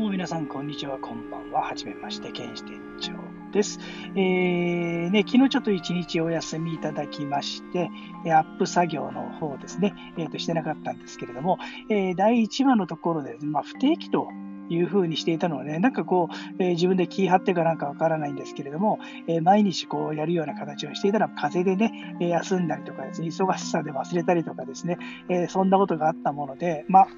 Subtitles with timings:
[0.00, 1.60] も皆さん、こんにちは、こんばんは。
[1.60, 3.12] はじめまして、ケンシ店長
[3.52, 3.78] です。
[4.14, 7.90] えー、ね、昨日ちょっと一日お休みいただきまして、
[8.24, 11.58] アップ作業の方ですね、えー、としてなかったんですけれども、
[11.90, 14.28] えー、第1話のところで、まあ、不定期と
[14.70, 24.96] いうふうにしていたのはね、なんかこう、えー、自分で気張ってかなんかわからないんですけれども、えー、毎日こうやるような形をしていたら、風邪でね、え休んだりとかですね、忙しさで忘れたりとかですね、
[25.28, 27.08] えそんなことがあったもので、まあ、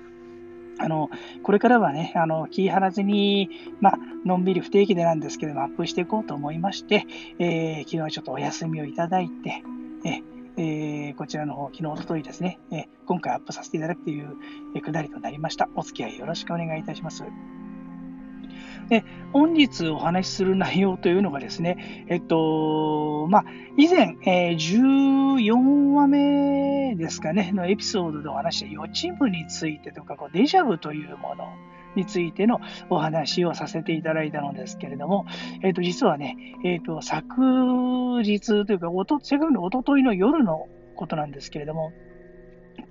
[0.78, 1.10] あの、
[1.42, 3.50] これからはね、あの、気張らずに、
[3.80, 7.06] まあ、のんびり不定期でなんですけども、アップしていこうと思いまして、
[7.38, 9.62] えー、昨日はちょっとお休みをいただいて、
[10.04, 10.22] え
[10.56, 14.36] えー、こちらの方、昨日、おとといですね、えー、今回アップさせていただくという、
[14.74, 15.68] えー、くだりとなりました。
[15.74, 17.24] お付き合いよろしくお願いいたします。
[18.88, 23.44] で、本日お話しする内容というのがですね、えっと、まあ、
[23.76, 31.48] 以前、えー、14話目ですかね、のエピソードでお話した予知夢についてとか、こうデジャブというもの
[31.94, 35.26] についてのお話をさせていただいたのですけれども、
[35.62, 41.92] えっと、実はね、えっと、昨日というか、おと、せっかくのおとといの夜のことなんですけれども、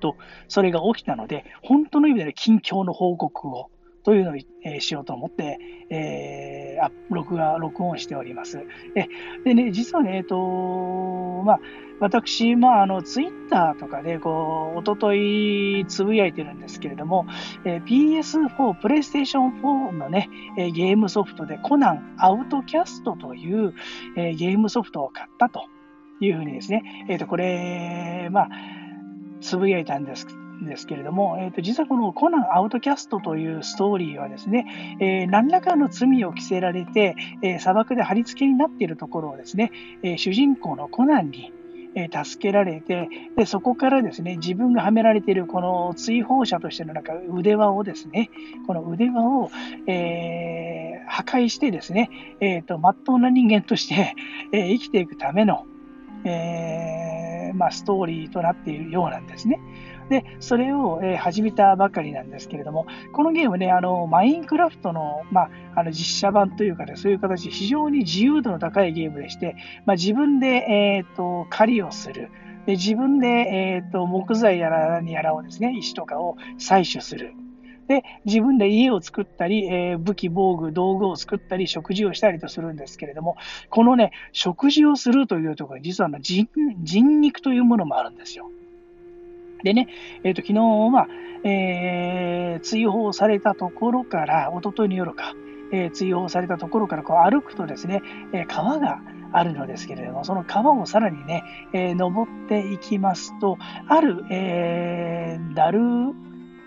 [0.01, 0.17] と、
[0.49, 3.69] それが起きたので、本当の意味で、近況の報告を
[4.03, 8.65] というのを、えー、しようと思って、えー、あ録画、録音しております。
[8.95, 9.07] え
[9.43, 11.59] でね、実はね、えっ、と、まあ、
[11.99, 17.27] 私、まあ、あの、ツイッターとかで、こう、おとといつぶやいてるんですけれども、
[17.63, 23.75] えー、PS4、プレイステーション4のね、えー、ゲームソフトでコナンアウトキャストという、
[24.17, 25.65] えー、ゲームソフトを買ったと
[26.19, 28.49] いうふうにですね、えっ、と、これ、まあ、
[29.41, 30.25] つぶやいたんです
[30.65, 39.71] ですけれども、えーと、実はこのコナンアウトキャストというストーリーはですね、えー、何らかの罪を着せられて、えー、砂漠で貼り付けになっているところをですね、
[40.03, 41.53] えー、主人公のコナンに、
[41.93, 48.29] 助けられてで、そこからですね、自分がはめられているこの追放者としてのなんか腕輪をですね、
[48.65, 49.51] この腕輪を、
[49.87, 54.15] え破壊してですね、えっ、と、まっとうな人間として、
[54.53, 55.65] え生きていくための、
[56.23, 59.59] えまあ、ストーリーとなっているようなんですね。
[60.09, 72.29] で、それを、えー、始めたばかりなんですけれども、このゲームね、あの、マインクラフトの、まあ、あの実写版というかね、そういう形で非常に自由度の高いゲームでして、まあ、自分で、えっ、ー、と、狩りをする。
[72.65, 77.33] で自分で、えーと、木材やらにやらをですね、石とかを採取する。
[77.87, 83.35] で、自分で家を作ったり、えー、武器、防具、道具を作ったり、食事をしたりとするんですけれども、
[83.69, 86.47] このね、食事をするというところに、実は人
[86.83, 88.49] 人肉というものもあるんですよ。
[89.63, 89.87] でね、
[90.23, 90.59] えっ、ー、と、昨日
[90.93, 91.07] は、
[91.43, 95.33] えー、追放されたところから、おとといの夜か、
[95.71, 98.01] えー、追放されたところからこう歩くとですね、
[98.33, 99.01] え、川が
[99.31, 103.57] あるのですけれども、その川をさらにね、え、登っていきますと、
[103.87, 105.79] ある、えー、ダル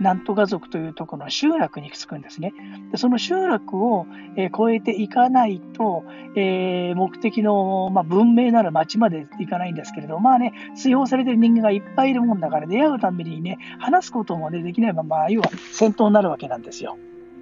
[0.00, 2.52] なんとか族というところの集落に着くんですね。
[2.90, 4.06] でその集落を、
[4.36, 6.04] えー、越えていかないと、
[6.36, 16.96] えー、目的の、まあ、文明なる町まで行かないんですけれど、まあね、追放されてる人間がいっぱいいるもんだから、出会うたびにね、話すこともね、できないまま、要は戦闘になるわけなんですよ。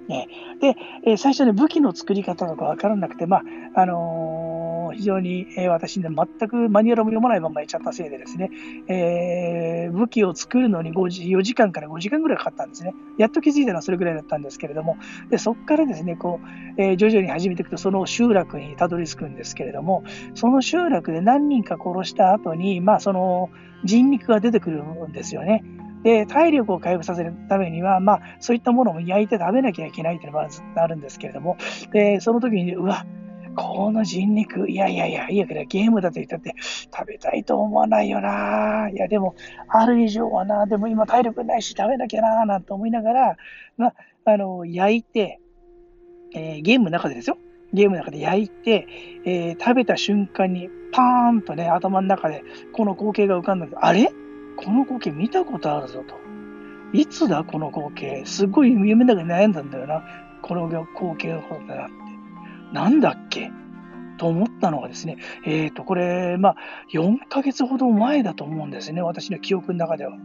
[0.07, 0.27] ね、
[0.59, 0.75] で、
[1.05, 3.41] えー、最初ね、武器の作り方とかわからなくて、まあ、
[3.75, 8.49] あのー非常に、えー、私ね、全くマニュアルも読まないままやっちゃったせいでですね、
[8.87, 12.93] えー、武器を作るのに5 4時間から5時間ぐらいかかったんですね。
[13.17, 14.97] やっと気づいたのはそれぐらいだったんですけれども、
[15.29, 20.03] でそこからですね、こう、えー、徐々に始めていくと、その集落にたどり着くんですけれども、
[20.35, 23.49] その集落で何人か殺した後に、まあ、その
[23.83, 25.63] 人肉が出てくるんですよね。
[26.03, 31.57] で、体力を回復させるためには、まあ、そういったものも焼いて食べなきゃいけないというのがずあるんですけれども、
[31.91, 33.05] で、その時に、うわ、
[33.55, 36.55] この人肉、いやいやいや、いやけどゲームだと言ったって
[36.95, 38.89] 食べたいと思わないよな。
[38.89, 39.35] いや、でも、
[39.67, 43.37] ある以上はな、でも今体力ないし食べなきゃな、なんて思いながら、
[43.77, 43.93] ま
[44.25, 45.39] あ、の、焼いて、
[46.33, 47.37] えー、ゲームの中でですよ。
[47.73, 48.87] ゲームの中で焼いて、
[49.25, 54.11] えー、食べた瞬間にパーンとね、頭の中でこの光景が浮かんだけど、あれ？
[54.57, 56.15] この光景見たことあるぞと。
[56.93, 58.25] いつだこの光景？
[58.25, 60.03] すごい夢の中で悩んだんだよな。
[60.43, 62.02] この光景のことだな。
[62.73, 63.51] なんだっけ？
[64.17, 66.55] と思ったのがですね、えっ、ー、と、これ、まあ、
[66.93, 70.17] 4ヶ月ほど前だと思うんですね、私の記憶の中では。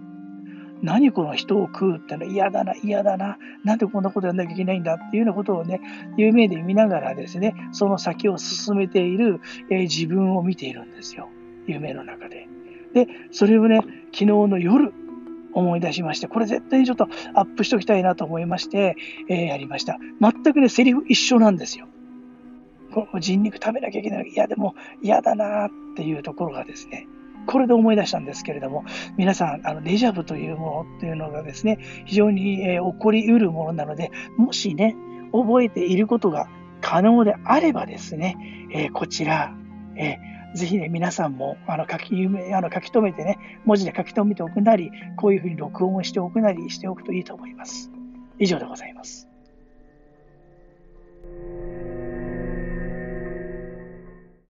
[0.83, 5.81] 何この人を食うってのは嫌だな、嫌だな、なんでこんなことやんなきゃいけないんだっていうようなことをね、
[6.17, 9.41] 夢で見ながらですね、その先を進めている、
[9.71, 11.29] えー、自分を見ているんですよ。
[11.67, 12.49] 夢の中で。
[12.95, 13.81] で、それをね、
[14.13, 14.93] 昨日の夜、
[15.55, 18.95] 思い出しまして、これ絶対にちょっとアップしときたいなと思いまして、
[19.29, 19.99] えー、やりました。
[20.21, 21.89] 全くね、セリフ一緒なんですよ。
[23.21, 24.29] 人肉食べなきゃいけない。
[24.29, 27.07] いや、でも嫌だなっていうところがですね、
[27.47, 28.85] これで思い出したんですけれども、
[29.17, 34.97] 皆さん、あのデジャブというものっていうのがですね、非常に、えー、起こりうるものなので、もしね、
[35.33, 36.49] 覚えていることが
[36.81, 38.37] 可能であればですね、
[38.73, 39.55] えー、こちら、
[39.97, 47.91] えー、ぜひね、皆さんもあの書きあの書き留めてね、文字で書き留めておくなり、こういうふうに録音をしておくなりしておくといいと思います。
[48.39, 49.28] 以上でございます。